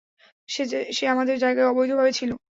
[0.89, 2.29] সে আমাদের জায়গায় অবৈধভাবে ছিল।